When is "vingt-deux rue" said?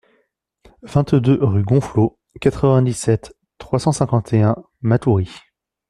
0.81-1.61